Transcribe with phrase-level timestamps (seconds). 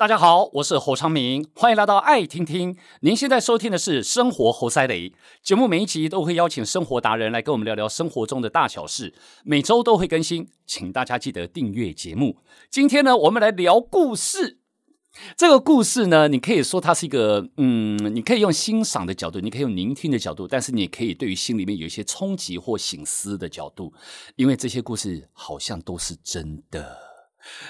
[0.00, 2.74] 大家好，我是侯昌明，欢迎来到爱听听。
[3.02, 5.10] 您现在收听的是《生活猴塞雷》
[5.42, 9.12] 节目，每一集都会邀请生活达人来跟我们聊聊生活中的大小事，
[9.44, 12.38] 每周都会更新，请大家记得订阅节目。
[12.70, 14.56] 今天呢，我们来聊故事。
[15.36, 23.92] 这个故事呢，你可以说它是一个，嗯，你可以用欣赏的角度，你可以用聆听的角度，但是你可以对于心里面有一些冲击或醒思的角度，
[24.36, 27.09] 因为这些故事好像都是真的。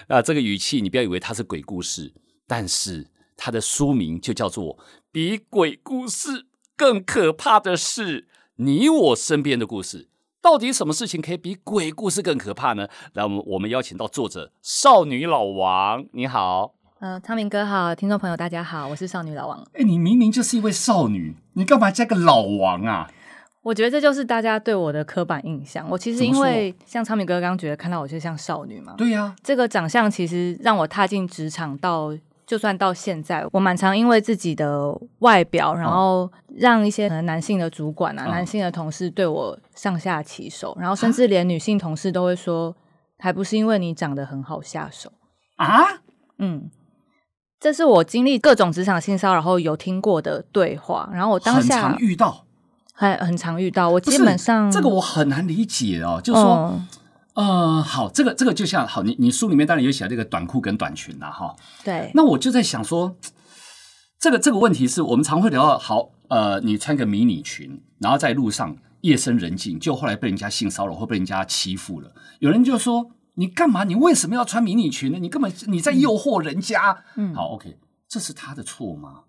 [0.09, 2.13] 啊，这个语气你不要以为它是鬼故事，
[2.47, 4.77] 但是它的书名就叫做
[5.13, 10.05] 《比鬼故事更可怕的是你我身边的故事》。
[10.43, 12.89] 到底什么事情可以比鬼故事更可怕呢？
[13.13, 19.63] 来我们我们邀请到作者少女老王，你好，嗯、呃，昌明哥好，听众朋友大家好，我是少女老王。
[19.75, 23.11] 哎，你明明就是一位少女，你干嘛加个老王啊？
[23.63, 25.87] 我觉得这就是大家对我的刻板印象。
[25.91, 42.75] 我其实因为像昌明哥刚刚觉得看到我就像少女嘛，对呀、啊，这个长相其实让我踏进职场到就算到现在，我蛮常因为自己的外表，然后让一些可能男性的主管啊、哦、男性的同事对我上下其手，然后甚至连女性同事都会说，
[43.19, 45.13] 还不是因为你长得很好下手
[45.57, 46.01] 啊？
[46.39, 46.71] 嗯，
[47.61, 52.47] 这是我经历各种职场性骚扰然后有听过的对话，然后我当下遇到。
[53.01, 56.21] 很很常遇到，我基本上这个我很难理解哦。
[56.23, 56.79] 就是说，
[57.33, 61.57] 嗯、呃，好，这个这个就像好，你你书里面当然有写这个短裤跟短裙啦，哈。
[61.83, 62.11] 对。
[62.13, 63.17] 那我就在想说，
[64.19, 73.85] 这个这个问题是我们常会聊到，好，呃，你穿个迷你裙，然后在路上夜深人静，就后来被人家性骚扰或被人家欺负了，有人就说你干嘛？
[73.85, 75.19] 你为什么要穿迷你裙呢？
[75.19, 77.03] 你根本你在诱惑人家。
[77.17, 77.35] 嗯。
[77.35, 79.23] 好，OK，这是他的错吗？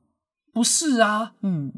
[0.52, 1.36] 不是啊。
[1.42, 1.72] 嗯，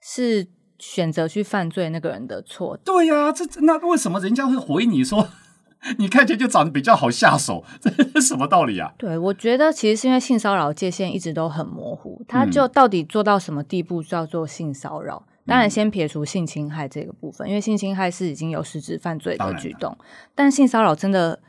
[0.00, 0.46] 是。
[0.78, 2.76] 选择去犯罪那个人的错。
[2.84, 5.28] 对呀、啊，这那为什么人家会回你说，
[5.98, 7.64] 你看起来就长得比较好下手？
[7.80, 8.92] 这是什么道理啊？
[8.96, 15.24] 对，我觉得其实是因为性骚扰界限一直都很模糊，他就到底做到什么地步叫做性骚扰？
[15.46, 19.96] 嗯、当然，先撇除性侵害这个部分，因为性侵害是已经有实质犯罪的举动。
[20.34, 21.40] 但性骚扰真的，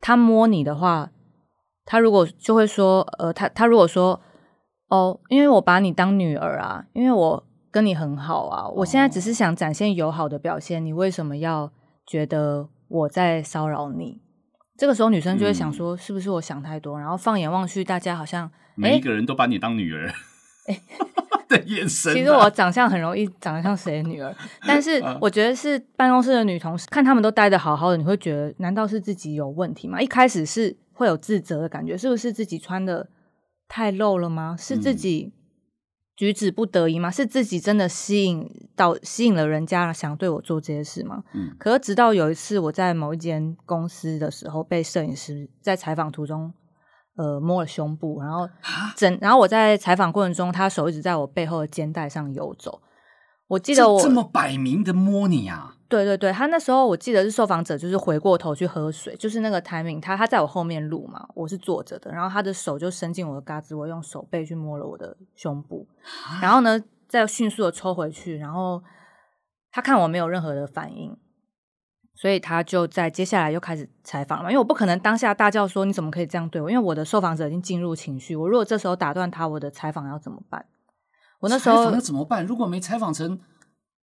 [0.00, 1.10] 他摸你的话，
[1.84, 4.20] 他如果就会说，呃，他他如果说，
[4.88, 7.44] 哦，因为我把你当女儿啊，因为我。
[7.70, 11.70] 跟你很好啊，我现在只是想展现友好的表现，你为什么要
[12.06, 14.20] 觉得我在骚扰你？
[14.76, 16.98] 这个时候女生就会想说，是不是我想太多？
[16.98, 20.08] 嗯、然后放眼望去，大家好像每一个人都把你当女儿，
[20.68, 20.80] 哎，
[21.48, 22.14] 的眼神。
[22.14, 24.34] 其实我长相很容易长得像谁的女儿，
[24.66, 30.00] 但是我觉得是办公室的女同事看他们都待得好好的，你会觉得难道是自己有问题吗？
[30.00, 33.08] 一开始是会有自责的感觉，是不是自己穿的
[33.66, 34.56] 太露了吗？
[34.58, 35.37] 是自己、嗯。
[36.18, 37.08] 举止不得已吗？
[37.08, 41.22] 是自己真的吸引到吸引了人家想对我做这些事吗？
[41.32, 41.54] 嗯。
[41.60, 46.52] 可是直到有一次我在某一间公司的时候，被摄影师在采访途中，
[47.14, 48.48] 呃，摸了胸部，然后
[48.96, 52.82] 整，然后我在采访过程中，他手一直在我背后的肩带上游走。
[53.48, 55.74] 我记得我这，么摆明的摸你啊！
[55.88, 65.88] 对对对，他那时候我记得是受访者，就是回过头去喝水，就是那个 timing，他他在我后面录嘛，我是坐着的，然后他的手就伸进我的嘎子，窝用手背去摸了我的胸部，
[66.42, 68.82] 然后呢，再迅速的抽回去，然后
[69.70, 71.16] 他看我没有任何的反应，
[72.14, 80.66] 所以他就在接下来又开始采访了嘛，因为我不可能当下大叫说你怎么可以这样对我，因为我的受访者已经进入情绪，我如果这时候打断他，我的采访要怎么办？
[81.40, 82.44] 我那时候那怎么办？
[82.44, 83.38] 如果没采访成，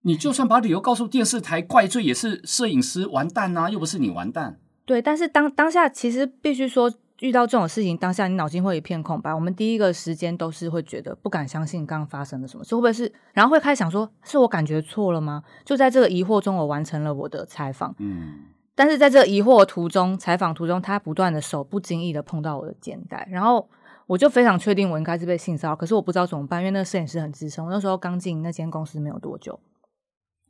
[0.02, 4.60] 你就算把理由告诉电视台，怪罪也是摄影师，完蛋啊，又不是你完蛋。
[4.84, 9.34] 对，但是当当下其实必须说，遇到这种事情，当下你脑筋会一片空白。
[9.34, 13.12] 我们第一个时间都是会觉得不敢相信刚刚发生了什么事，会不会是？
[13.32, 15.42] 然后会开始想说，是我感觉错了吗？
[15.64, 17.94] 就在这个疑惑中，我完成了我的采访。
[17.98, 18.34] 嗯，
[18.76, 23.68] 但是在这个疑惑途中，采访途中，他不断的手不经意的碰到我的肩带，然后。
[24.06, 29.58] 我就非常确定我应该是被性骚扰，可是我不知道怎么办，因为那个摄影师很资深，我那时候刚进那间公司没有多久。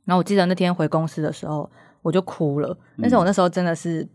[0.03, 1.69] 然后我记得那天回公司的时候，
[2.01, 2.77] 我就哭了。
[3.01, 4.07] 但是我那时候真的是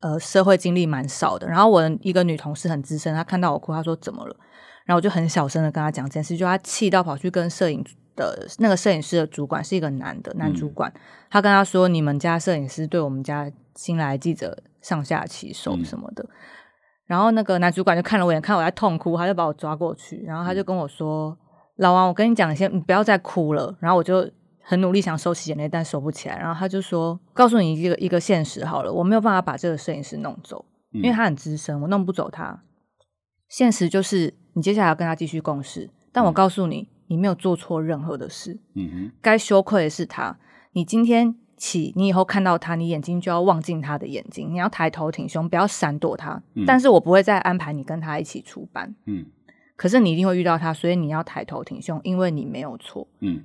[0.00, 1.46] 呃社会经历蛮少的。
[1.46, 4.36] 然后我一个女同事很资深，她看到我哭，她说怎么了？
[4.84, 7.84] 然后我就很小声的跟她讲这件事，就她气到跑去跟摄影
[8.16, 10.92] 的那个摄影师的主管是一个男的男主管，
[11.30, 16.24] 他跟他说：“你们家摄影师对我们家新来记者上下其手什么的。
[16.24, 16.34] 嗯”
[17.08, 21.36] 然后那个男主管就看了我一眼，看我在痛哭，他就把我抓过去，然后他就跟我说：“嗯、
[21.78, 24.30] 老王，我跟你讲一些，你不要再哭了。”然后我就
[24.62, 26.38] 很努力想收起眼泪，但收不起来。
[26.38, 32.62] 然后他就说：“告诉你一个一个现实好了，我没有办法把这个摄影师弄走，因为他很资深，我弄不走他。
[33.48, 38.60] 现实就是你接下来要跟他继续共事，但我告诉你，你没有做错任何的事。
[38.74, 40.38] 嗯哼，该羞愧的是他。
[40.72, 46.42] 你今天起，你以后看到他，你眼睛就要望进他的眼睛，你要抬头挺胸，不要闪躲他。
[46.54, 48.94] 嗯、但是我不会再安排你跟他一起出班。
[49.06, 49.26] 嗯，
[49.76, 53.06] 可是你一定会遇到他，所以你要抬头挺胸，因为你没有错。
[53.20, 53.42] 嗯，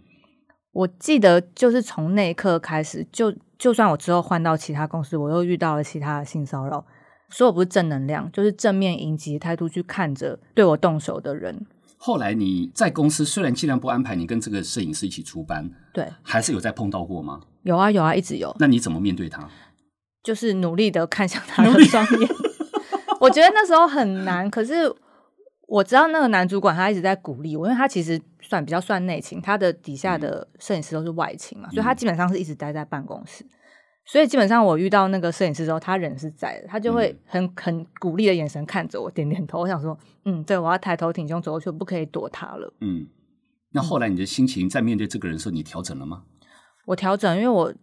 [0.72, 6.86] 我记得就是从那一刻开始，就就算我之后换到其他公司，我又遇到了其他的性骚扰，
[7.30, 11.66] 所以我不是正能量，就是正面迎击态度去看着对我动手的人。
[11.98, 17.40] 后来你在公司虽然尽量不安排你跟这个摄影师一起出班，对，还是有再碰到过吗？
[17.64, 18.56] 有啊有啊，一直有。
[18.60, 19.50] 那你怎么面对他？
[20.24, 22.30] 就是努力的看向他的双眼。
[23.20, 24.94] 我觉得那时候很难，可是
[25.68, 33.46] 我知道那个男主管他一直在鼓励我，因为他其实算比较算内勤，他的底下的摄影师都是外勤嘛，嗯、所以他基本上是一直待在办公室。
[34.06, 39.62] 所以基本上我遇到那个摄影师之后，他人是在的，他就会很很鼓励的眼神看着我，点点头。
[39.62, 42.74] 我想说，嗯，对，我要抬头挺胸走过去，不可以躲他了。
[42.82, 43.08] 嗯，
[43.72, 46.24] 那后来你的心情在面对这个人的时候，你调整了吗？
[46.86, 47.74] 我调整，因为我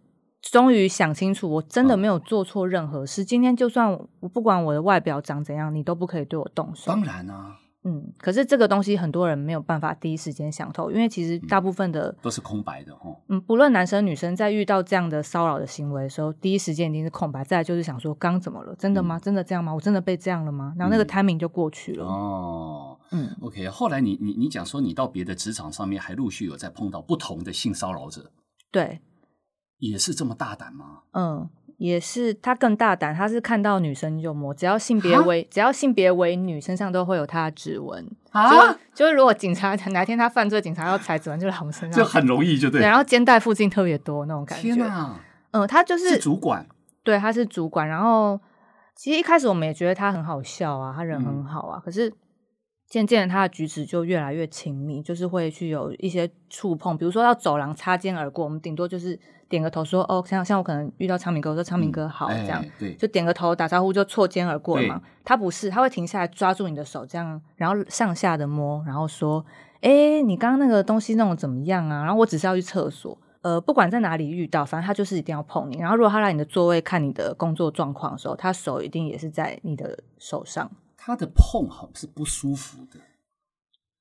[0.41, 3.21] 终于想清楚，我真的没有做错任何事。
[3.21, 6.91] 哦、今天就算我不管我的外表长怎样，你都不可以对我动手。
[6.91, 7.57] 当然啊。
[7.83, 13.17] 嗯，可是这个东西很多人没有办法第一时间想透，因为其实大部分的、嗯、都是空白的哦。
[13.27, 17.43] 嗯，不论男生女生，在遇到这样的骚扰的行为的时候，第一时间一定是空白。
[17.43, 18.75] 再来就是想说，刚怎么了？
[18.75, 19.17] 真的吗？
[19.17, 19.73] 嗯、真的这样吗？
[19.73, 20.75] 我真的被这样了吗？
[20.77, 22.05] 然后那个 timing 就过去了。
[22.05, 23.67] 嗯、哦，嗯，OK。
[23.69, 28.29] 后来你你你讲说，你到别的职场上面还陆续有在碰到不同的性骚扰者，
[28.71, 29.01] 对，
[29.77, 31.01] 也是这么大胆吗？
[31.11, 31.49] 嗯。
[31.77, 38.07] 也是他更大胆，他是看到女生就摸，只要性别为只要性别为女，身上都会有他的指纹。
[38.29, 42.81] 啊，就是如果警察哪天他犯罪，警察要采指纹，就是我们身上就很容易，就对。
[42.81, 44.75] 对，然后肩带附近特别多那种感觉。
[44.75, 45.19] 天哪，
[45.49, 46.63] 嗯，他就是，是主管，
[47.03, 47.87] 对，他是主管。
[47.87, 48.39] 然后
[48.95, 52.13] 其实一开始我们也觉得他很好笑啊，他人很好啊，嗯、可是
[52.91, 59.17] 渐渐的他的举止就越来越亲密，就是会去有一些触碰，比如说到走廊擦肩而过，我们顶多就是。
[59.51, 65.01] 点个头说哦，像像我可能遇到昌明哥，我说昌明哥好，嗯、这样，对，就点个头打招呼就错肩而过了嘛。
[65.25, 69.45] 他不是，他会停下来抓住你的手，这样，然后上下的摸，然后说，
[69.81, 72.05] 哎，你刚刚那个东西弄得怎么样啊？
[72.05, 75.79] 然后我只是要去厕所，呃，不管在哪里遇到，反正他就是一定要碰你。
[75.79, 80.71] 然后如果他来你的座位看你的工作状况的时候，他手一定也是在你的手上。
[81.03, 82.99] 他的碰好是不舒服的，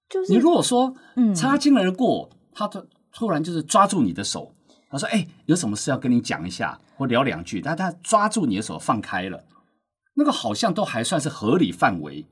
[0.08, 4.52] 就是你如果说嗯擦肩而过，嗯、他突突然就是抓住你的手。
[4.93, 9.44] 他说：“哎、欸，有什么事要跟你讲一下，或聊两句。”但他抓住你的手放开了，
[10.14, 12.26] 那个好像都还算是合理范围。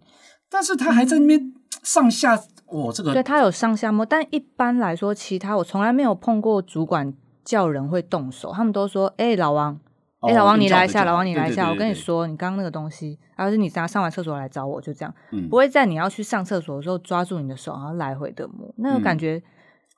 [0.50, 1.54] 但是他还在那边
[1.84, 2.34] 上下，
[2.66, 4.04] 哦，这个对他有上下摸。
[4.04, 8.52] 但一般来说，其他我从来没有碰过主管叫人会动手。
[8.52, 9.78] 他们都说：“哎、欸，老王，
[10.20, 19.36] 哎、欸，老王你来一下，老王你来一下。”我跟你说，你刚刚那个东西，还是你等下上完厕所来找我，就这样，嗯、不会在你要去上厕所的时候抓住你的手，然后来回的摸，那个感觉。
[19.36, 19.42] 嗯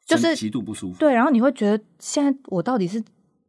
[0.07, 3.01] 就是极度不舒服，对，然后你会觉得现在我到底是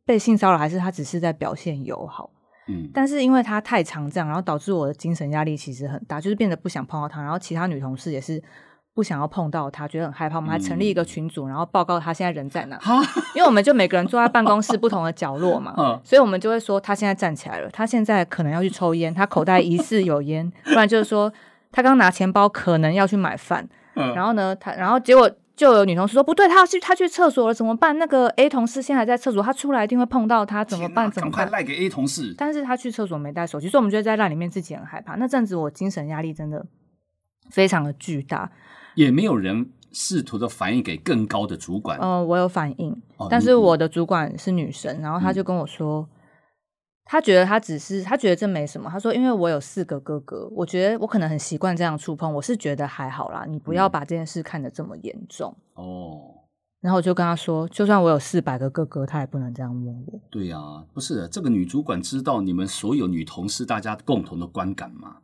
[0.06, 2.30] 被性骚扰，还是他只是在表现友好？
[2.68, 8.40] 嗯，但是因为他太常这样，然后导致我的精神压力其实很大，就是变得不想碰到他，然后其他女同事也是
[8.94, 10.36] 不想要碰到他，觉得很害怕。
[10.38, 12.80] 我们还成立一个群组，然后报告他现在人在哪，
[13.36, 15.74] 因为我们就每个人坐在办公室不同的角落嘛，
[16.04, 21.32] 所以我们就会说他现在站起来了，他现在可能要去抽烟，他口袋疑似有烟，不然就是说
[21.72, 25.30] 他刚拿钱包，可能要去买饭，然后呢，他然后结果。
[25.54, 27.96] 就有女同事说不对，他要去他去厕所了，怎么办？
[28.00, 31.12] 那个 A 同事现在还在厕所，他出来一定会碰到他，怎么办？
[31.12, 31.40] 怎么办？
[31.40, 32.34] 赶快赖给 A 同事。
[32.36, 35.16] 但是他去厕所没带手机，所以我们就在那里面自己很害怕。
[35.16, 36.66] 那阵子我精神压力真的
[37.52, 38.50] 非常的巨大，
[38.96, 41.98] 也没有人试图的反映给更高的主管。
[42.00, 46.02] 嗯、呃，我有反映，哦、但是我的主管是女生，然后她就跟我说。
[46.02, 46.08] 嗯
[47.04, 48.90] 他觉得她只是，她觉得这没什么。
[48.90, 53.44] 她说：“因为我有四个哥哥，我觉得我可能很习惯这样触碰，我是觉得还好啦。
[53.50, 56.22] 你不要把这件事看得这么严重。”哦。
[56.80, 65.18] 然后我就跟他说：“就算我有四百个哥哥，他也不能这样摸我。”对呀、啊，不是这个女主管知道你们所有女同事大家共同的观感吗？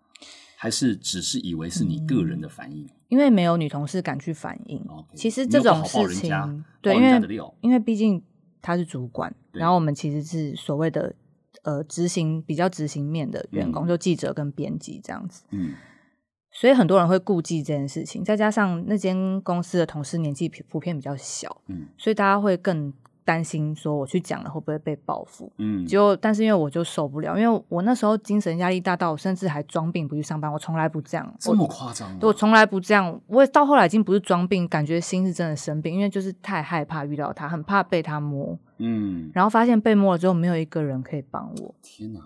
[0.58, 2.84] 还是只是以为是你个人的反应？
[2.84, 4.80] 嗯、因为没有女同事敢去反应。
[4.80, 8.22] Okay, 其实这种事情，对，因为因为毕竟
[8.62, 11.16] 他是主管，然后我们其实是所谓的。
[11.64, 15.74] 呃，执行比较执行面的员工，嗯、就记者跟编辑这样子，嗯，
[16.50, 18.24] 所以很多人会顾忌这件事情。
[18.24, 22.94] 再加上那间公司的同事年纪普遍比较小，嗯，所以大家会更
[23.28, 32.20] 担心说我去讲了会不会被报复，嗯，结果但是因为我就受不了，因为我那时候精神压力大到我甚至还装病不去上班，我从来不这样，这么夸张吗？
[32.22, 38.58] 我从来不这样，我也到后来已经不是装病，感觉心是真的生病，因为就是太害怕遇到他，很怕被他摸。
[38.78, 41.76] 嗯，然后发现被摸了之后，没有一个人可以帮我。
[41.82, 42.22] 天哪！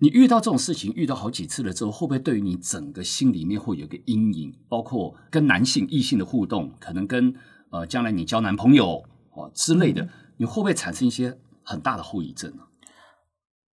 [0.00, 4.52] 你遇到这种事情，遇到好几次了之后，会不会对于你整个心里面会有一个阴影？
[4.68, 7.34] 包括跟男性、异性的互动，可能跟
[7.70, 12.68] 呃将来你交男朋友哦之类的，嗯、你会不会产生一些很大的后遗症啊？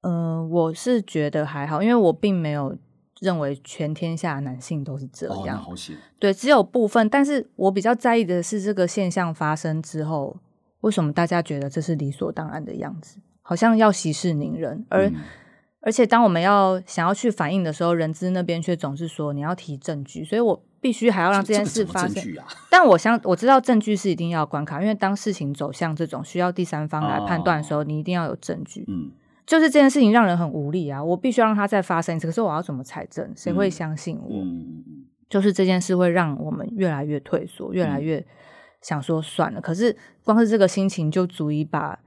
[0.02, 2.76] 嗯、呃，我是觉得还好，因为我并没有
[3.20, 5.58] 认为全天下男性都是这样。
[5.58, 5.96] 哦，好险。
[6.18, 10.36] 对，只有部分，但是我比较在意的是这个现象发生之后，
[10.80, 15.16] 为什么大家觉得这是理所当然的样子，好像要息事宁人，而、嗯、
[15.82, 22.22] 而且当我们要想要去反映的时候，人资那边却总是说你要提证据，所以我必须还要让这件事发生。
[22.38, 28.84] 啊、 但我相我知道证据是一定要关卡，因为当事情走向这种需要第三方来判断的时候，哦、你一定要有证据。
[28.88, 29.12] 嗯。
[29.46, 31.02] 就是这件事情让人很无力啊！
[31.02, 33.32] 我必须要让它再发生一次，可是我要怎么采证？
[33.34, 34.28] 谁会相信我？
[34.30, 34.84] 嗯，
[35.28, 38.24] 就是这件事会让我们越来越退缩，越来越
[38.80, 39.60] 想说算了。
[39.60, 41.98] 可是光是这个心情就足以把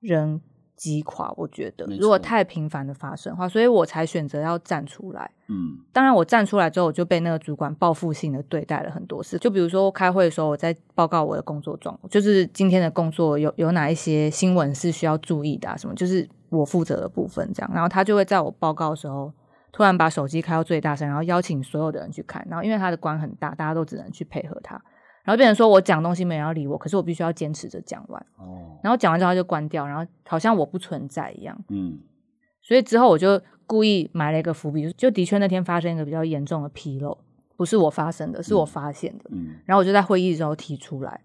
[0.00, 0.40] 人
[0.76, 1.32] 击垮。
[1.36, 5.30] 我觉得，如果太频繁的发生的话，所以我才选择要站出来。
[5.48, 9.38] 嗯，当然我站出来之后，我就被那个主管报复性的对待了很多次。
[9.38, 15.76] 就比如说开会的时候，我在报告我的工作状况，就是今天的工作有有哪一些新闻是需要注意的啊？
[15.76, 16.28] 什么就是。
[16.48, 19.32] 我负责的部分，这样，然后他就会在我报告的时候，
[19.72, 24.80] 突然把手机开到最大声，然后邀请所有的人去看，然后因为他的官很大，大家都只能去配合他，
[25.26, 31.98] 然后变成说我讲东西没人要理我，可是我必须要坚持着讲完，哦，然后讲完之后他就关掉，然后好像我不存在一样，嗯，
[32.62, 37.18] 所以之后我就故意埋了一个伏笔，就的确那天发生一个比较严重的纰漏，
[37.56, 41.20] 不是我发生的，是我发现的，嗯，然后我就在会议的时候提出来，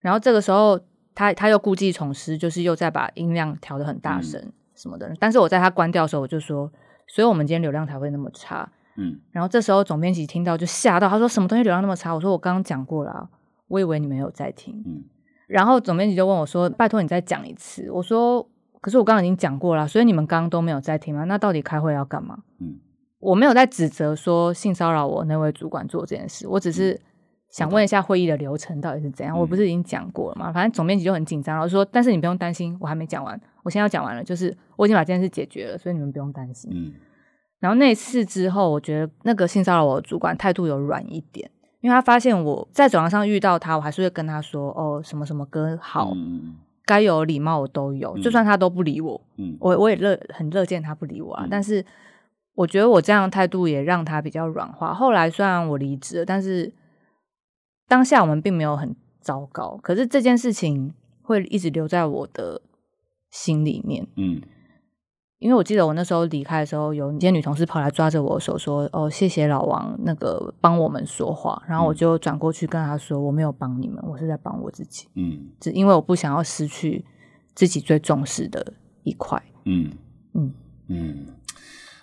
[0.00, 0.80] 然后这个时候。
[1.14, 4.42] 他他又故技重施，就是又再把音量调得很大声
[4.74, 5.06] 什么的。
[5.10, 6.72] 嗯、但是我在他关掉的时候，我就说，
[7.06, 8.66] 所以我们今天流量才会那么差。
[8.96, 12.12] 嗯，然后这时候总编辑听到就吓到，他说什么东西流量那么差？
[12.14, 13.28] 我说我刚刚讲过了、啊，
[13.68, 14.82] 我以为你没有在听。
[14.86, 15.04] 嗯，
[15.46, 17.90] 然后总编辑就问我说，拜托你再讲一次。
[17.90, 18.46] 我说，
[18.80, 21.24] 可是我刚刚已经讲过了，所以你们刚刚都没有在听吗？
[21.24, 22.38] 那到底开会要干嘛？
[22.60, 22.78] 嗯，
[23.18, 27.00] 我没有在指责说性骚扰我那位主管做这件事，我只是。
[27.52, 29.36] 想问一下会议的流程到底是怎样？
[29.36, 30.50] 嗯、我不是已经讲过了吗？
[30.50, 36.94] 反正总编辑就很紧张，然后说：“但是你不用担心，我还没讲完，我现在要讲完了，就是我已经把这件事解决了，所以你们不用担心。”嗯。
[37.62, 41.48] 然后那次之后，我觉得那个性骚扰我的主管态度有软一点，
[41.80, 51.44] 因为他发现我在走廊上遇到他，我还是会跟他说：“哦，什么什么哥好，嗯、该有礼貌我都有，嗯、就算他都不理我，嗯，我我也乐很乐见他不理我啊。
[51.44, 51.86] 嗯、但是
[52.54, 54.92] 我觉得我这样的态度也让他比较软化。
[54.92, 56.72] 后来虽然我离职了，但是。
[57.88, 62.62] 当下我们并没有很糟糕，可是这件事情会一直留在我的
[63.28, 64.06] 心里面。
[64.16, 64.40] 嗯，
[65.42, 77.04] 因为我记得我那时候离开的时候，有一些女同事跑来抓着我的手说：“哦，谢谢老王，那个帮我们说话。”然后我就转过去跟他说：“我没有帮你们，我是在帮我自己。”嗯，只因为我不想要失去
[77.56, 78.72] 自己最重视的
[79.02, 79.42] 一块。
[79.64, 79.90] 嗯
[80.34, 80.54] 嗯
[80.86, 81.26] 嗯。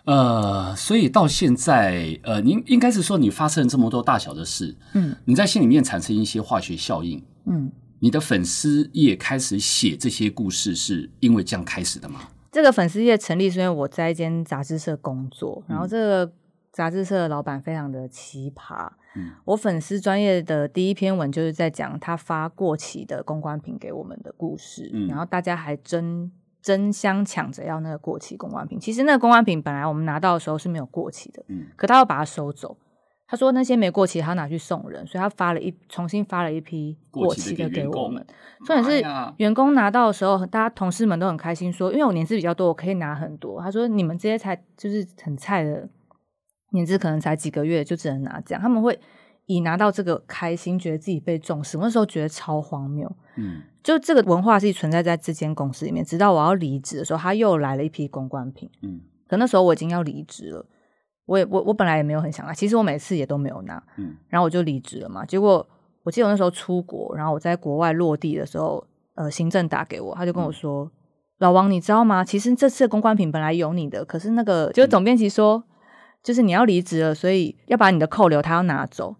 [0.03, 12.19] 呃，所以到现在，呃，您应该是说你发生了这么多大小的事，嗯，你在心里面产生一些化学效应，嗯，你的粉丝也开始写这些故事，是因为这样开始的吗？
[12.51, 16.32] 这个粉丝页成立是因为我在一间杂志社工作，然后这个
[16.72, 26.32] 杂志社的老板非常的奇葩，嗯，我粉丝专业的第一篇文就是在讲他发过期的公关品给我们的故事，嗯，然后大家还真。
[26.62, 32.77] 争相抢着要那个过期公关品，其实那个公关品本来我们拿到的时候是没有过期的，嗯，可他要把它收走。
[33.30, 38.26] 他说那些没过期，他拿去送人，所以他发了一重新发了一批过期的给我们。
[38.66, 39.06] 重点是
[39.38, 43.62] 员工拿到的时候，大家同事们都很开心，说因为我年资比较多，我可以拿很多。
[43.62, 45.88] 他说你们这些才就是很菜的，
[46.72, 48.62] 年资可能才几个月，就只能拿这样。
[48.62, 49.00] 他们会
[49.46, 51.78] 以拿到这个开心，觉得自己被重视。
[51.78, 53.62] 我那时候觉得超荒谬，嗯。
[53.82, 58.70] 就这个文化是存在在这间公司里面，直到我要离职的时候，他又来了一批公关品。
[58.82, 60.66] 嗯，可那时候我已经要离职了，
[61.30, 63.82] 我也我我本来也没有很想拿，其实我每次也都没有拿。
[63.98, 65.24] 嗯，然后我就离职了嘛。
[65.24, 65.66] 结果
[66.02, 68.84] 我记得我那时候出国，然后我在国外落地的时候，
[69.14, 70.92] 呃，行政打给我，他就跟我说：“嗯、
[71.38, 72.26] 老王，你知道吗？
[72.26, 75.64] 其实这次的公关品本来有你的，可是那个就是总编辑说，嗯、
[76.24, 79.16] 就是你要离职了，所以要把你的扣留他要拿走。”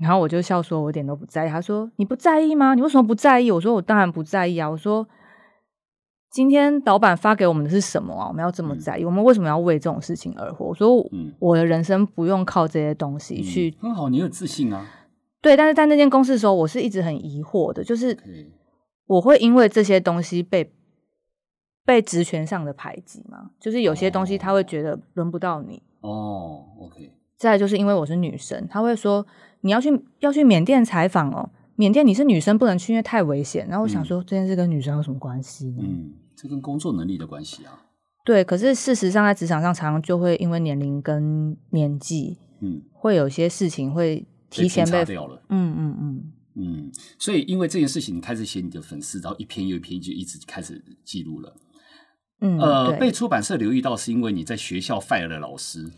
[0.00, 1.48] 然后我就笑说，我一点都不在意。
[1.48, 2.74] 他说：“你不在意吗？
[2.74, 5.06] 你为什么不在意？”我说：“我当然不在意啊。”我说
[6.32, 8.26] ：“今天老板发给我们的是什么啊？
[8.26, 9.04] 我们要这么在意？
[9.04, 13.72] 嗯、我们为什么要为这种事情而活？”我说：“嗯、我的人生不用靠这些东西去。
[13.82, 14.84] 嗯”很好，你有自信啊。
[15.40, 18.16] 对，但是在那间公司的时候，我是一直很疑惑的，就是
[19.06, 20.72] 我会因为这些东西被
[21.84, 23.50] 被职权上的排挤吗？
[23.60, 25.82] 就是有些东西他会觉得轮不到你。
[26.00, 27.12] 哦，OK。
[27.36, 29.26] 再来就是因为我是女生，他会说。
[29.64, 33.64] 你要去要去缅甸采访哦，缅甸你是女生不能去，因为太危险。
[33.68, 35.84] 然后我想说，嗯、这件事跟女生有什么关系呢？
[35.84, 36.12] 嗯，
[36.42, 37.84] 这跟工作能力的关系啊。
[38.24, 45.42] 对，可是事实上在职场上，常常就会因为年龄跟年纪，嗯，会有些事情会提前被，被掉了。
[45.48, 51.54] 嗯嗯嗯嗯，所以因为这件事情，你开始写你的粉丝，然后一篇又一篇就一直开始记录了。
[52.40, 55.90] 嗯，呃，被出版社留意到是因为你在学校 fire 了老师。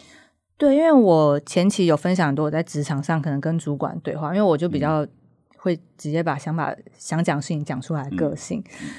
[0.56, 5.04] 对，因为我前期有分享很多我在职场上可能跟主管对话，因为我就比较
[5.56, 8.90] 会直接把想把、想讲事情讲出来的个性，嗯嗯、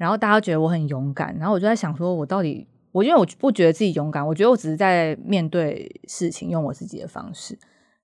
[0.00, 7.58] 然后大家觉得我很勇敢，然后我就在想说，我到底我因为我不觉得自己勇敢，我觉得我只是在面对事情用我自己的方式。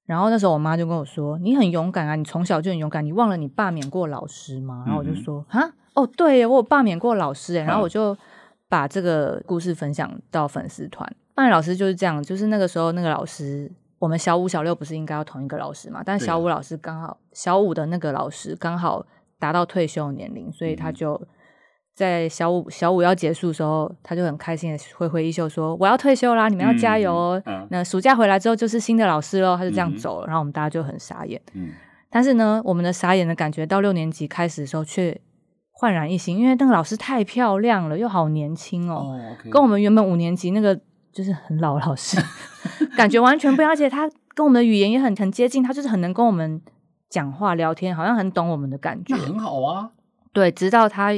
[0.05, 8.15] 然后那时候我妈就跟我说：“你很勇敢啊，你从小就很勇敢，你忘了你罢免过老师吗？”然后我就说：“啊、嗯，哦，对，我有罢免过老师。”哎，然后我就。
[8.69, 16.03] 把这个故事分享到粉丝团，罢免老师就是这样，就是那个时候那个老师，我们小五、小六不是应该要同一个老师嘛？
[16.05, 19.07] 但小五老师刚好小五的那个老师刚好
[19.38, 21.15] 达到退休年龄，所以他就
[21.97, 27.43] 在小五小五要结束的时候，他就很开心的挥挥衣袖说：“我要退休啦，你们要加油哦。
[27.47, 31.41] 嗯嗯”那暑假回来之后就是新的老师喽，他就这样走了，然后我们大家就很傻眼。
[31.55, 31.71] 嗯，
[32.09, 35.21] 但是呢，我们的傻眼的感觉到六年级开始的时候却。
[35.79, 39.50] 焕然一新，因为那个老师太漂亮了，又好年轻哦，oh, okay.
[39.50, 40.75] 跟我们原本五年级那个
[41.12, 42.19] 就是很老老师
[42.97, 46.59] 感觉完全不一样，而且他跟我们的语言也很很接近，他就是很能跟我们
[47.11, 49.91] 讲话聊天，好像很懂我们的感觉，那很好啊。
[50.33, 51.12] 对，直到他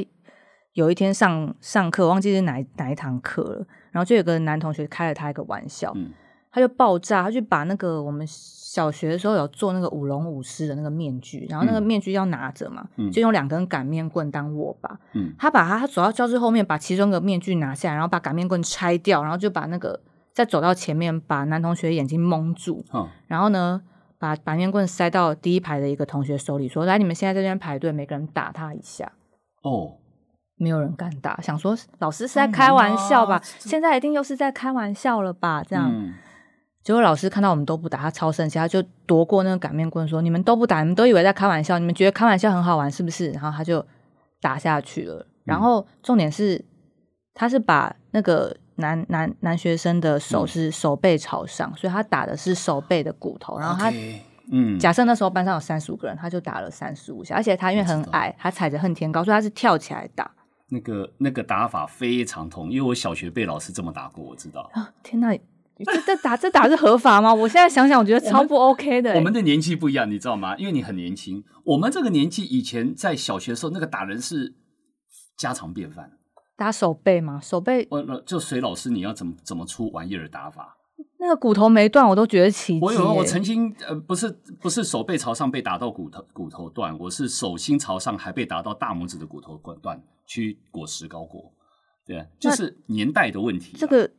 [0.73, 6.11] 有一天上上课，忘记是哪哪一堂课了，然后就有个男同学开了他一个玩笑，嗯、
[6.51, 8.27] 他就爆炸，他就把那个我们。
[8.69, 14.99] 小学的时候有做那个舞龙舞狮的那个面具，然后那个面具要拿着嘛，嗯、就用两根擀面棍当握把。
[15.13, 19.99] 嗯、他把他他走到教室后面，把其中一个面具拿下来，然后把擀面棍拆掉，然后就把那个
[20.31, 22.85] 再走到前面，把男同学眼睛蒙住。
[22.91, 23.81] 哦、然后呢，
[24.19, 29.11] 把擀面棍塞到第一排的一个同学手里，说：“来，你们现在在这边排队，每个人打他一下。”
[29.63, 29.93] 哦，
[30.59, 33.41] 没有人敢打，想说老师是在开玩笑吧？
[33.57, 35.63] 现在一定又是在开玩笑了吧？
[35.67, 35.89] 这样。
[35.91, 36.13] 嗯
[36.81, 43.85] 结果老师看到我们都不打，他超生气，他就夺过那个擀面棍说：“你们都不打，你们都以为在开玩笑，你们觉得开玩笑很好玩是不是？”然后他就
[44.41, 45.23] 打下去了。
[45.43, 46.63] 然后重点是，
[47.35, 53.59] 他是把那个男男男学生的手是手背朝上，所以他打的是手背的骨头。
[53.59, 53.93] 然后他，
[54.51, 60.31] 嗯，假设那时候班上有三十五个人，他就打了三十五下，而且他因为很矮，他踩着恨天高，所以他是跳起来打。
[60.69, 64.69] 那个那个打法非常痛，因为我小学被老师这么打过，我知道。
[64.73, 65.37] 啊，天哪！
[65.85, 67.33] 这这打这打是合法吗？
[67.33, 69.13] 我现在想想，我觉得超不 OK 的。
[69.15, 70.57] 我们的年纪不一样，你知道吗？
[70.57, 71.41] 因为你很年轻。
[71.63, 74.55] 我们这个年纪以前在小学的时候，那个打人是
[75.37, 76.11] 家常便饭。
[76.57, 77.39] 打手背吗？
[77.41, 77.87] 手背？
[77.89, 80.75] 我就随老师你要怎么怎么出玩意儿打法。
[81.17, 82.79] 那个骨头没断，我都觉得奇迹。
[82.81, 84.29] 我有，我曾经呃，不是
[84.59, 91.51] 不是手背朝上被打到骨头骨头断，我是手心朝上还被打到大拇指的骨头断，去裹石膏过。
[92.05, 93.75] 对，就是年代的问题。
[93.75, 94.09] 这个。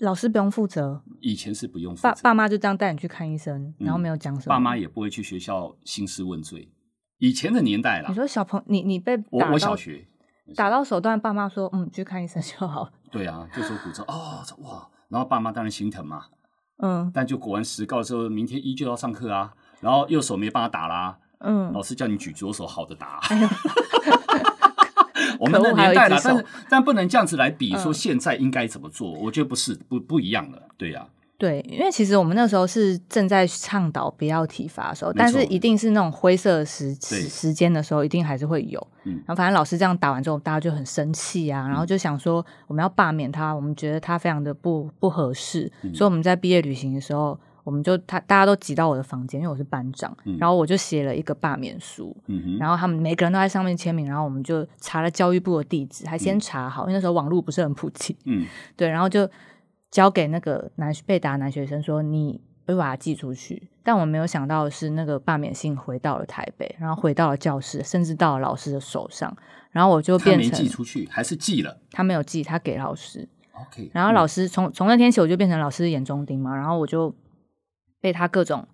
[0.00, 2.08] 老师不用负责，以前是不用负责。
[2.08, 4.44] 爸爸妈就这样带你去看医生，然后没有讲什么。
[4.46, 6.72] 嗯、爸妈也不会去学校兴师问罪。
[7.18, 10.08] 以前的年代啦，你说小朋你你被打我我小学
[10.56, 12.90] 打到手段，爸妈说嗯去看医生就好。
[13.10, 16.22] 对啊，就说骨折哦哇，然后爸妈当然心疼嘛，
[16.82, 23.18] 嗯，但就裹完石膏的时候，明天依旧要上课啊，然后右手没办法打啦，嗯，老师叫你举左手好的打。
[23.28, 23.38] 哎
[25.40, 29.16] 我们的年代了，但是但不能这样子来比，说现在应该怎么做？
[29.16, 31.18] 嗯、我觉得不是不不一样了，对呀、啊。
[31.38, 38.86] 对，因为其实我们那时候是正在倡导不要体罚的时候，但是一定是那种灰色时时间的时候，一定还是会有。
[39.04, 47.40] 嗯，然后反正老师这样打完之后，大家就很生气啊，然后就想说我们要罢免他，我们觉得他非常的不不合适，嗯、所以我们在毕业旅行的时候。
[47.64, 58.46] 我们就他大家都挤到我的房间，因为我是班长，嗯、然后我就写了一个罢免书，嗯、然后他们每个人都在上面签名，然后我们就查了教育部的地址，还先查好，嗯、因为那时候网络不是很普及，嗯，
[58.76, 59.28] 对，然后就
[59.90, 69.36] 交给那个男被打男学生说，你会把它寄出去，但我没有想到的是那个罢免信回到了台北，然后回到了教室，甚至到了老师的手上，
[69.70, 71.78] 然后我就变成他没寄出去，还是寄了？
[71.92, 77.14] 他没有寄，他给老师，OK，然后老师从从那天起我就变成老师的眼中钉嘛，然后我就。
[78.00, 78.66] 被他各种，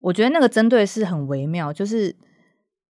[0.00, 1.72] 我觉得那个针对是很微妙。
[1.72, 2.14] 就是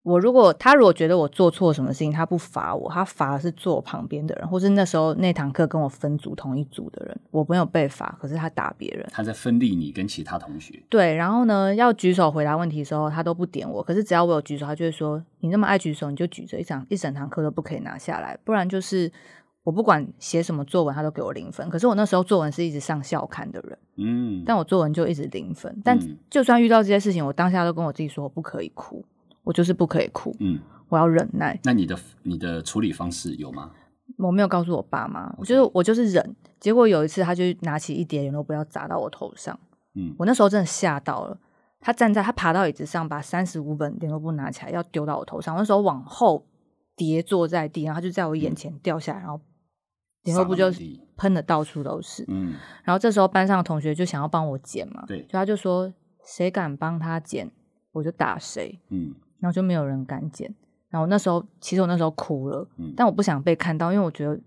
[0.04, 7.20] 我如果他如果觉得我做错什么事情，他不罚我，他罚的是坐我旁边的人，或是那时候那堂课跟我分组同一组的人。
[7.32, 10.82] 我没有被罚，可是他打别人，他在分立你跟其他同学。
[10.90, 13.82] 对，然后呢，要举手回答问题的时候，他都不点我。
[13.82, 19.12] 可是只要我有举手，他就会说：“你那么爱举手，你就举着，一场一整堂课都不可以拿下来，不然就是。”
[19.66, 21.68] 我不管写什么作文，他都给我零分。
[21.70, 25.82] 可是我那时候作文是一直上校刊的人，嗯，但我作文就一直零分。
[25.84, 26.00] 但
[26.30, 29.04] 就算遇到这些事情，我当下都跟我自己说，我不可以哭，
[29.44, 31.60] 我就是不可以哭，嗯，我要忍耐。
[31.64, 33.72] 那你的你的处理方式有吗？
[34.20, 36.36] 我没有告诉我爸妈，我就是我就是忍。
[36.60, 39.60] 结果有一次，他就拿起一叠联络簿要砸到我头上，
[39.96, 41.38] 嗯，我那时候真的吓到了。
[41.82, 46.46] 他站在他爬到椅子上，把三十五本联络簿拿起来要丢到我头上，我那时候往后
[46.96, 49.40] 跌坐在地，然后他就在我眼前掉下来，然后
[50.26, 50.66] 联络簿就
[51.16, 52.26] 喷的到处都是。
[52.28, 55.92] 嗯，然后这时候班上的同学就想要帮我捡嘛，对，就他就说
[56.26, 57.50] 谁敢帮他捡，
[57.94, 58.78] 我就打谁。
[58.90, 60.54] 嗯，然后就没有人敢捡。
[60.90, 64.38] 然后那时候其实我那时候哭了，嗯，但我不想被看到，因为我觉得。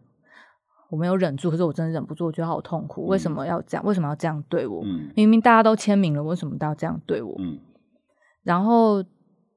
[0.90, 3.04] 我没有忍住，可是我真的忍不住，我觉得好痛苦。
[3.04, 3.84] 为什么要这样？
[3.84, 4.82] 为什么要这样对我？
[4.86, 7.36] 嗯、明明大家都签名了，为什么都要这样对我？
[7.40, 7.58] 嗯、
[8.42, 9.04] 然后我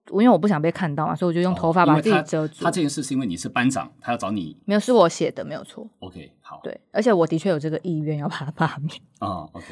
[0.09, 2.53] 因为我不想被看到嘛，所以我就用头发把自己遮住。
[2.53, 4.57] 哦、他，他这件事是因为你是班长，他要找你。
[4.65, 5.87] 没有，是我写的，没有错。
[5.99, 6.59] OK，好。
[6.63, 9.01] 对，而且我的确有这个意愿要把他罢免。
[9.19, 9.65] 啊，OK。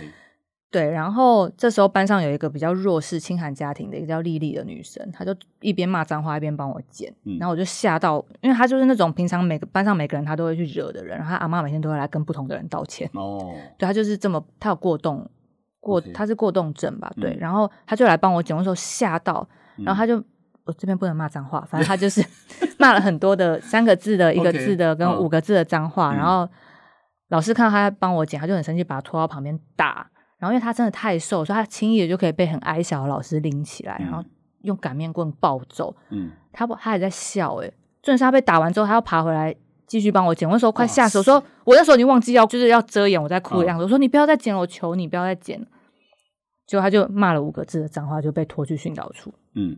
[0.71, 13.09] 对，然后这时候班上有一个比较弱势、清寒家庭的一个叫丽丽的女生，她就一边骂脏话一边帮我剪，嗯、然后我就吓到，因为她就是那种平常每个班上每个人她都会去惹的人，然后她阿妈每天都会来跟不同的人道歉。
[13.15, 15.27] 哦，对，她就是这么，她有过动
[15.79, 17.11] 过，她.是过动症吧？
[17.19, 19.49] 对，嗯、然后她就来帮我捡的时候吓到，
[19.85, 20.25] 然后他就、嗯、
[20.65, 22.23] 我这边不能骂脏话，反正他就是
[22.77, 26.47] 骂了很多的三个字的、 一个字的跟五个字的脏话.然后
[27.29, 30.09] 老师看到他帮我捡，他就很生气，把他拖到旁边打。
[30.37, 34.23] 然后因为他真的太瘦，所以他轻易的就可以被很矮小的老师拎起来，嗯、然后
[34.61, 35.93] 用擀面棍暴揍。
[36.11, 37.67] 嗯，他不，他还在笑诶，
[38.01, 39.53] 重点是他被打完之后，他要爬回来
[39.85, 40.47] 继续帮我捡。
[40.47, 43.83] 我那时候快吓死，我说我那时候已经忘记要就是要遮掩我在哭的样子。
[43.83, 45.67] 哦、我说你不要再捡了，我求你不要再捡了。
[46.69, 49.33] 结果他就骂了五个字的脏话，就被拖去训导处。
[49.55, 49.75] 嗯，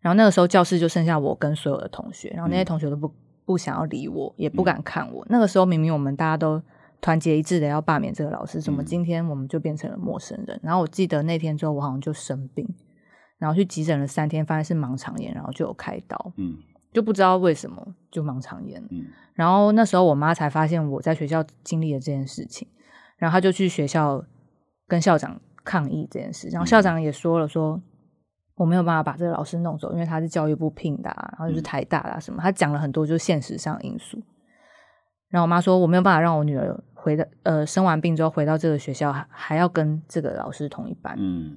[0.00, 3.14] 然后那个时候教室就剩下我跟所有的同学，然后那些同学都不
[3.46, 5.24] 不想要理我，也不敢看我。
[5.24, 6.60] 嗯、那个时候明明我们大家都。
[7.02, 10.54] 团结一致的要罢免这个老师，怎么今天我们就变成了陌生人？
[10.58, 12.68] 嗯、然后我记得那天之后，我好像就生病，
[13.38, 16.58] 然后去急诊了三天，发现是盲肠炎，然后就有开刀，嗯，
[16.92, 22.68] 就不知道为什么就盲肠炎，嗯，然后那时候我妈才发现我在学校经历了这件事情，
[23.16, 24.22] 然后她就去学校
[24.86, 27.80] 跟校长抗议这件事，然后校长也说了说
[28.56, 34.20] 我没有办法把这个老师弄走，因为他是教育部聘的、啊，然后就是台大啊什么，他讲了很多就是现实上因素，
[35.28, 36.76] 然后我妈说我没有办法让我女儿。
[37.02, 41.56] 回到呃生完病之后回到这个学校还还要跟这个老师同一班，嗯，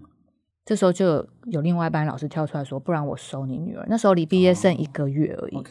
[0.64, 3.86] 这时候就有，有另外一班老师跳出来说，不然我收你女儿。
[3.90, 5.62] 那时候离毕业剩一个月而已。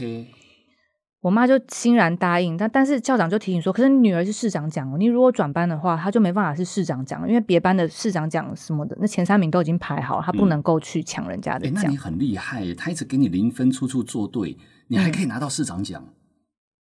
[1.23, 11.75] 我妈就欣然答应，但但是校长就提醒说，可是你女儿是市长奖，你如果转班的话，她就没办法是市长奖，因为别班的市长奖什么的，那前三名都已经排好了，她不能够去抢人家的奖。
[11.75, 14.59] 嗯欸、那你很厉害耶，她一直给你零分，处处作对，
[14.89, 16.03] 你还可以拿到市长奖。
[16.05, 16.13] 嗯、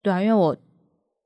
[0.02, 0.56] 对啊，因为我。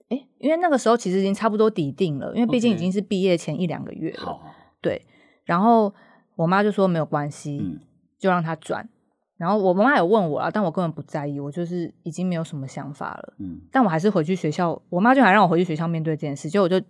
[0.08, 4.38] 哎，因为那个时候其实已经差不多底定了，因为毕竟已经是毕业前一两个月了。
[4.80, 5.04] 对。
[5.44, 5.92] 然后
[6.36, 7.80] 我妈就说没有关系，嗯、
[8.16, 8.88] 就让她转。
[9.36, 13.34] 然后我妈妈有问我啊，但我根本不在意，我就是已经没有什么想法了。
[13.38, 13.60] 嗯。
[13.70, 16.48] 但我还是回去学校，我妈就还让我回去学校面对这件事。
[16.48, 16.80] 结果我就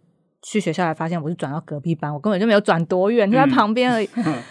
[0.42, 4.08] 去学校才发现，我是转到隔壁班，我根本就没有转多远，就在旁边而已。
[4.24, 4.24] 嗯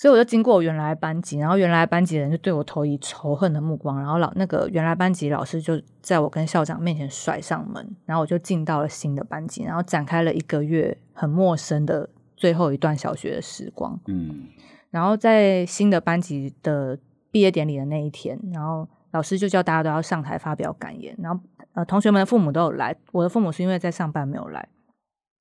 [0.00, 13.98] 所以我就经过我原来班级，然后原来班级的人就对我投以仇恨的目光，然后老那个原来班级老师就在我跟校长面前甩上门，然后我就进到了新的班级，然后展开了一个月很陌生的最后一段小学的时光。
[14.06, 14.44] 嗯，
[14.92, 16.96] 然后在新的班级的
[17.30, 21.40] 毕业典礼的那一天，然后老师就叫大家都要上台发表感言，然后
[21.74, 24.68] 呃同学们的父母都有来，我的父母是因为在上班没有来，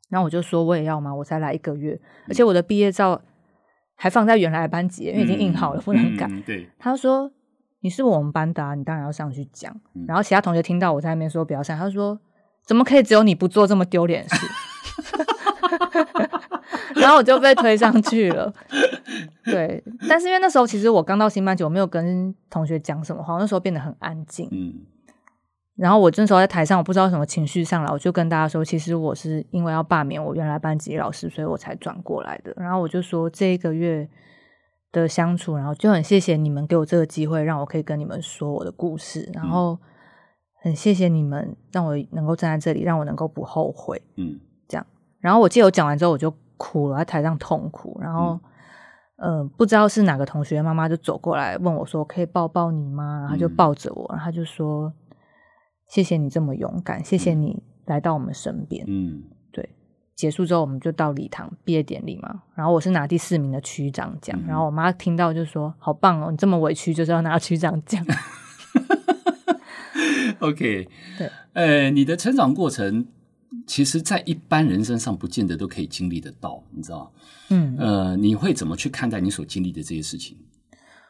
[0.10, 3.22] 然后我就说我也要嘛，我才来一个月，而且我的毕业照。
[4.00, 6.28] 还放在原来的班级，因为已经印好了，嗯、不能改。
[6.30, 7.32] 嗯、对，他说
[7.82, 9.76] ：“你是我们班的、啊，你当然要上去讲。
[9.96, 12.20] 嗯”然后其他同学听到我在那边说不要上，他说
[12.64, 14.48] ：“怎么可以只有你不做这么丢脸的事？”
[16.94, 18.54] 然后我就被推上去了。
[19.52, 24.48] 对，但是因为那时候其实我刚到新班级，我没有跟同学讲什么话，那时候变得很安静。
[24.52, 24.74] 嗯。
[25.76, 32.52] 然后我那时候在台上，我不知道什么情绪上来，我就跟大家说，其实我是因为要罢免我原来班级老师，所以我才转过来的。
[32.58, 34.10] 然后我就说这一个月
[34.92, 39.30] 的相处，然后就很谢谢你们给我这个机会，让我可以跟你们说我的故事。
[39.36, 39.78] 然后
[40.64, 44.02] 很谢谢你们让我能够站在这里，让我能够不后悔。
[44.16, 44.84] 嗯，这样。
[45.20, 47.96] 然后我记得我讲完之后，我就哭了，在台上痛哭。
[48.02, 48.40] 然后，嗯、
[49.18, 54.92] 呃，不知道是哪个同学妈妈就走过来问我说：“可以抱抱你吗？”然后就抱着我，然后就说。
[55.90, 58.84] 谢谢你这么勇敢，谢谢你来到我们身边。
[58.90, 59.70] 嗯，对。
[60.16, 62.44] 结束之后，我们就到礼堂毕业典礼嘛。
[62.56, 64.38] 然后我是拿第四名的区长奖。
[64.38, 68.06] 嗯、然后我妈听到就说：“好棒哦，你这么委屈就是要拿区长奖。”
[70.40, 71.32] OK， 对。
[71.54, 73.08] 呃，你的成长过程，
[73.68, 77.12] 其实在一般人身上不见得都可以经历得到，你知道？
[77.50, 77.76] 嗯。
[77.78, 80.36] 呃，你会怎么去看待你所经历的这些事情？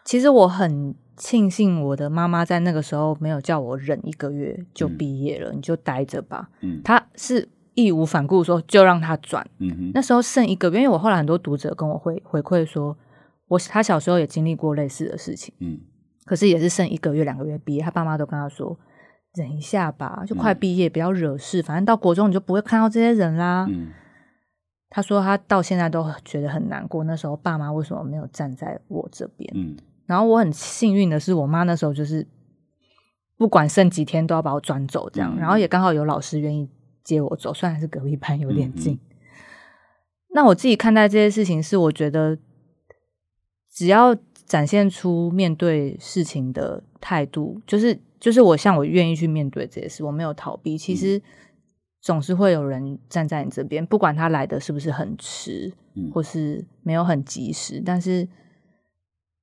[0.04, 0.94] 其实我很。
[1.20, 6.48] 庆幸我的妈妈在那个时候没有叫我忍一个月就毕业了，嗯、你就待着吧。
[6.62, 9.44] 嗯，她是义无反顾说就让她转。
[9.58, 12.96] 嗯哼，那时候剩一个月，因为我后来很多读者跟我回回馈说，
[13.48, 15.80] 我他小时候也经历过类似的事情，嗯，
[16.24, 18.78] 可是也是剩一个月两个月毕业，他爸妈都跟他说
[19.34, 23.68] 忍一下吧，就快毕业，不要惹事，反正到国中你就不会看到这些人啦。
[23.70, 23.90] 嗯，
[24.90, 29.52] 他说他到现在都觉得很难过，那时候爸妈为什么没有站在我这边？
[29.56, 32.28] 嗯，然后我很幸运的是，我妈那时候就是
[33.38, 36.70] 不管剩几天都要把我转走，这样，嗯、然后也刚好有老师愿意
[37.04, 38.94] 接我走，虽然是隔壁班有点近。
[38.94, 39.00] 嗯嗯
[40.32, 42.38] 那我自己看待这些事情是，我觉得
[43.72, 50.78] 只要展现出面对事情的态度，就是就是我像我愿意去面对这些事，我没有逃避。
[50.78, 51.22] 其实
[52.02, 55.74] 总是会有人站在你这边，不管他来的是不是很迟，
[56.14, 58.28] 或是没有很及时，但是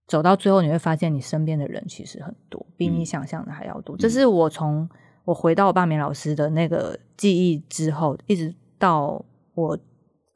[0.07, 3.97] 走到最后，你会发现你身边的人其实很多，比你想象的还要多。
[3.97, 4.89] 这是我从
[5.25, 9.79] 我回到我罢免老师的那个记忆之后，一直到我。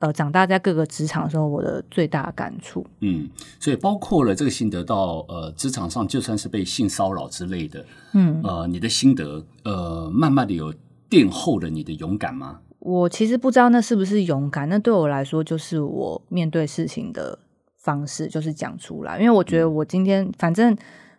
[0.01, 10.73] 呃，长大在各个职场的时候，我的最大感触，嗯，所以包括了这个心得到呃职场上，就算是被性骚扰之类的，嗯，呃，你的心得，呃，慢慢的有
[11.09, 12.61] 垫后了你的勇敢吗？
[12.79, 17.37] 我其实不知道那是不是勇敢，那对我来说就是我面对事情的
[17.77, 20.77] 方式，就是讲出来，因为我觉得我今天、嗯、反正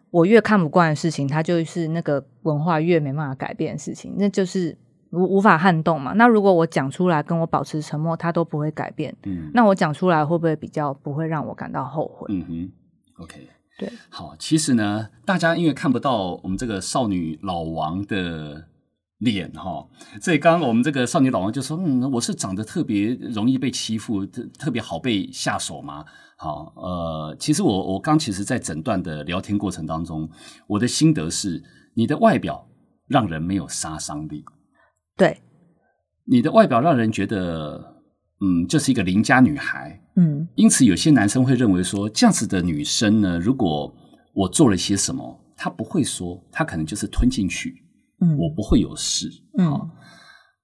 [0.10, 4.78] 我越看不惯的事情，它就是那个文化越没办法改变的事情，那就是。
[5.12, 6.14] 无无法撼动嘛？
[6.14, 9.16] 那如果我讲出来，跟我保持沉默，他都不会改变。
[9.24, 12.28] 嗯，那我讲出来会不会比较不会让我感到后悔？
[12.30, 12.72] 嗯哼
[13.24, 14.36] ，OK，对，好。
[14.38, 18.68] 其实呢，大家因为看不到我们这个少女老王的
[19.18, 19.88] 脸哈，
[20.22, 26.06] 所以刚刚我们这个少女老王就说：“嗯，我是长得特别容易被欺负，特特别好被下手吗？”
[26.38, 30.30] 好，呃，其实我我刚其实，在整段的聊天过程当中，
[30.68, 31.62] 我的心得是，
[31.96, 32.70] 你的外表
[33.08, 34.46] 让人没有杀伤力。
[35.20, 35.42] 对，
[36.24, 38.02] 你的外表让人觉得，
[38.40, 43.94] 嗯，就是一个邻家女孩，嗯，因此有些男生会认为说，这样子的女生呢，如果
[44.34, 47.84] 我做了些什么，她不会说，她可能就是吞进去，
[48.22, 49.90] 嗯，我不会有事，嗯，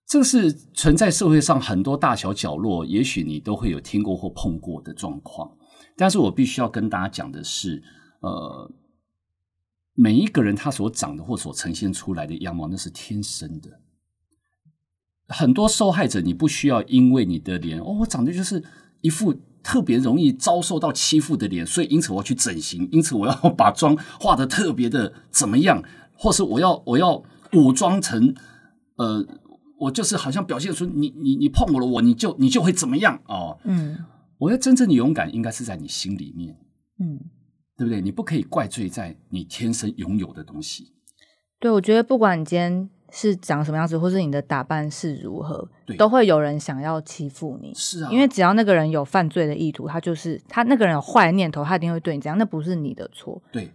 [0.08, 5.52] 这个是存在社会上很多大小角落，也许你都会有听过或碰过的状况，
[5.98, 7.84] 但是我必须要跟大家讲的是，
[8.22, 8.72] 呃，
[9.96, 13.70] 每一个人他所长的或所呈现出来的样貌，那是天生的。
[15.28, 18.64] 很多受害者，你不需要因为你的脸哦，我长得就是
[19.02, 19.34] 一副
[19.64, 25.84] 特别容易遭受到欺负的脸，所以因此我要去整形，因此我要 把妆化得特别的怎么样，
[26.16, 28.36] 或是我要我要武装成
[28.98, 29.26] 呃，
[29.80, 33.58] 我就是好像表现出你你你碰我了，我你就你就会怎么样哦。
[33.64, 33.98] 嗯，
[34.38, 36.56] 我要真正的勇敢应该是在你心里面，
[37.00, 37.20] 嗯，
[37.76, 38.00] 对不对？
[38.00, 40.94] 你不可以怪罪在你天生拥有的东西。
[41.60, 42.90] 对，我觉得不管你今天。
[43.18, 45.66] 是长什么样子，或是你的打扮是如何，
[45.98, 47.74] 都会有人想要欺负你。
[47.74, 52.38] 是啊，因为只要那个人有犯罪的意图，他就是他那个人有坏念头，他一定会对你这样。
[52.38, 53.42] 那不是你的错。
[53.54, 53.72] 对，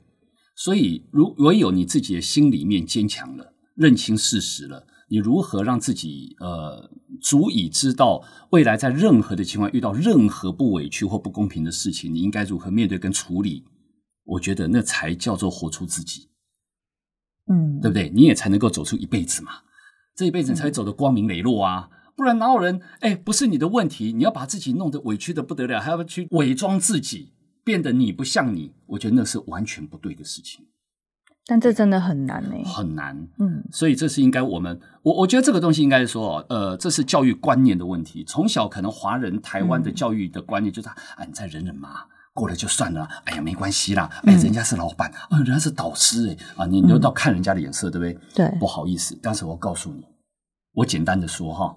[0.54, 6.90] 所以如唯有你自己的心里面坚强了，认清事实了，你如何让自己呃
[7.22, 13.64] 足以知道未来在任何的情况遇到任何不委屈或不公平的事情，你应该如何面对跟处理？
[14.24, 16.29] 我觉得那才叫做活出自己。
[17.46, 18.10] 嗯，对不对？
[18.10, 19.52] 你也才能够走出一辈子嘛，
[20.14, 21.88] 这一辈子才会走得光明磊落啊！
[22.16, 22.80] 不然哪有人？
[23.00, 27.32] 哎，不是你的问题，你要把自己弄得委屈的不得了，还要去伪装自己，
[27.64, 30.66] 变得你不像你，我觉得那是完全不对的事情。
[31.46, 33.16] 但这真的很难呢，很难。
[33.38, 38.22] 嗯，所以这是应该我们，我我觉得这个东西应该是说，呃，这是教育观念的问题。
[38.22, 42.04] 从小可能华人台湾的教育的观念就是，啊，你再忍忍嘛。
[42.32, 48.46] 过了就算了，哎呀，没关系啦，哎，人家是老板，啊，人家是导师，哎，啊，你都要看人家的眼色，对不对？
[48.48, 50.04] 对，不好意思，但是我告诉你，
[50.72, 51.76] 我简单的说哈，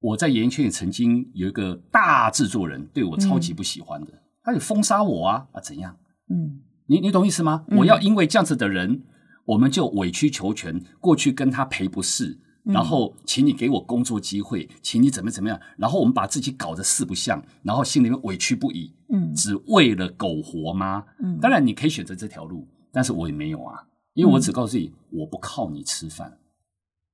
[0.00, 5.96] 我在演艺圈也曾经有一个大制作人对我超级不喜欢的，他就封杀我啊，啊，怎样？
[6.30, 7.64] 嗯，你你懂意思吗？
[7.78, 9.02] 我要因为这样子的人，
[9.46, 12.38] 我们就委曲求全，过去跟他赔不是。
[12.66, 21.04] 然后，请你给我工作机会，请你怎么怎么样，然后我们把自己搞得四不像，然后心里面委屈不已，嗯，只为了苟活吗？
[21.22, 26.38] 嗯，当然你可以选择这条路，但是我也没有啊，因为我只告诉你，我不靠你吃饭，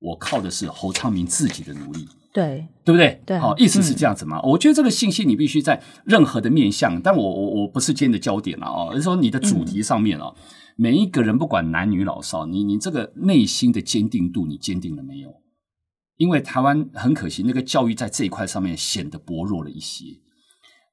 [0.01, 3.21] 我靠的是侯昌明自己的努力，对，对不对？
[3.27, 4.41] 对，好，意思是这样子吗？
[4.41, 10.33] 我觉得这个信息你必须在任何的面向，但我我我不是今天的焦点了啊，而是说你的主题上面啊，
[10.77, 15.41] 每一个人不管男女老少，你你这个内心的坚定度，你坚定了没有？
[16.16, 20.05] 因为台湾很可惜，那个教育在这一块上面显得薄弱了一些。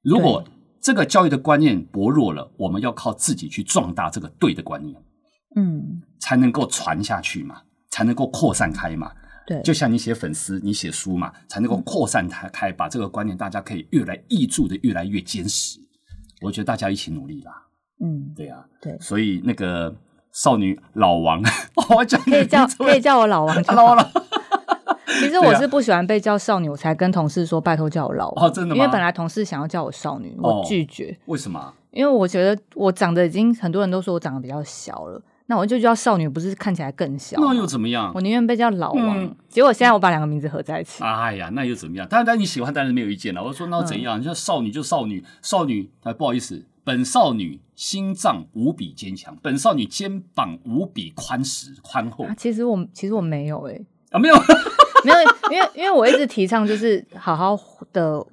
[0.02, 0.44] 如果
[0.82, 4.96] 这个教育的观念薄弱了，我们要靠自己去壮大这个对的观念，
[5.56, 9.12] 嗯，才能够传下去嘛，才能够扩散开嘛。
[9.46, 15.80] 对，就像你写粉丝，你写书嘛，才能够扩散开开，把这个观念大家可以越来挹注的越来越坚实。
[16.42, 17.52] 我觉得大家一起努力啦。
[18.02, 19.94] 嗯，对啊，对，所以那个
[20.32, 21.42] 少女老王，
[21.98, 23.64] 我讲可以叫可以叫我老王。
[23.76, 23.98] 老王
[25.30, 28.46] 其实我是不喜欢被叫少女，我才跟同事说拜托叫我老王。
[28.46, 28.76] 哦，真的吗？
[28.76, 31.18] 因为本来同事想要叫我少女，我拒绝。
[31.26, 31.74] 为什么？
[31.92, 37.40] 因为我觉得我长得已经很多人都说我长得比较小了，那我就叫少女，不是看起来更小？
[37.42, 38.12] 那又怎么样？
[38.14, 39.36] 我宁愿被叫老王。
[39.48, 41.04] 结果现在我把两个名字合在一起。
[41.04, 42.08] 哎呀，那又怎么样？
[42.08, 43.44] 当然，你喜欢当然没有意见了。
[43.44, 44.20] 我说那怎样？
[44.20, 52.28] 你说少女就少女，少女哎，不好意思，本少女心脏无比坚强，本少女肩膀无比宽实宽厚。
[52.38, 54.36] 其实我其实我没有哎，啊没有
[55.04, 55.18] 没有，
[55.52, 57.58] 因为因为我一直提倡就是好好
[57.94, 58.26] 的。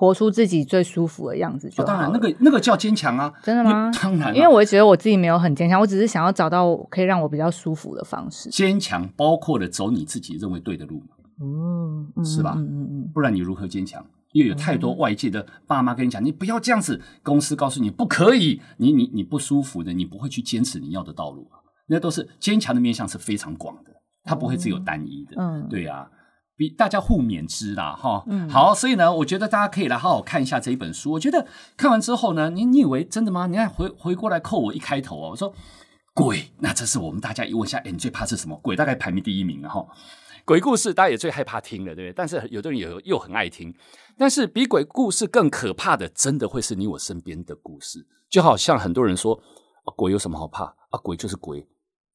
[0.00, 1.88] 活出自己最舒服的样子就好。
[1.88, 3.32] 当然，那个那个叫坚强啊！
[3.42, 3.90] 真的吗？
[4.00, 8.48] 当然，因为我觉得我自己没有很坚强，我只是想要找到可以让我比较舒服的方式。
[8.48, 11.02] 坚强包括了走你自己认为对的路，
[11.42, 12.54] 嗯，是吧？
[12.56, 13.10] 嗯嗯嗯。
[13.12, 14.06] 不然你如何坚强？
[14.30, 17.00] 因为有太多外界的爸妈跟你讲，你不要这样子。
[17.24, 21.50] 公司告诉你不可以，你你你不舒服的，你不会去坚持你要的道路。
[21.88, 23.90] 那都是坚强的面向是非常广的，
[24.28, 25.36] 它不会只有单一的。
[25.38, 26.10] 嗯，对呀。
[26.56, 31.12] 比大家互勉之啦，哈，嗯，好，所以呢，我觉得大家可以来好好看一下这一本书。
[31.12, 33.46] 我觉得看完之后呢，你你以为真的吗？
[33.46, 35.54] 你看回回过来扣我一开头哦，我说
[36.12, 38.56] 鬼，那这是我们大家一问一下，欸，你最怕是什么？
[38.56, 39.86] 鬼大概排名第一名了哈。
[40.44, 42.12] 鬼故事大家也最害怕听了，对不对？
[42.12, 43.72] 但是有的人又又很爱听。
[44.16, 48.04] 但是比鬼故事更可怕的，真的会是你我身边的故事。
[48.28, 49.40] 就好像很多人说，
[49.84, 50.64] 啊，鬼有什么好怕？
[50.64, 51.64] 啊，鬼就是鬼。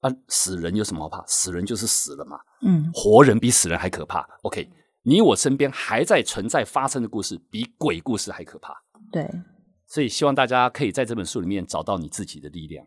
[0.04, 1.24] 啊，死人有什么好怕？
[1.26, 2.38] 死人就是死了嘛。
[2.62, 4.28] 嗯，活人比死人还可怕。
[4.44, 4.70] OK，
[5.04, 8.84] 你我身边还在存在发生的故事，比鬼故事还可怕。
[9.12, 9.30] 对，
[9.88, 12.86] 所以希望大家可以在这本书里面找到你自己的力量，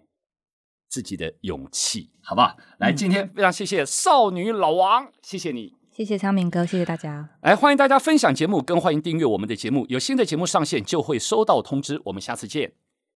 [0.88, 2.56] 自己的勇气，好不好？
[2.78, 7.30] 来，今天非常谢谢少女老王，谢谢你，谢谢昌明哥，谢谢大家。
[7.42, 9.86] 来，欢迎大家分享节目，更欢迎订阅我们的节目。
[9.88, 12.00] 有新的节目上线就会收到通知。
[12.04, 12.74] 我们下次见。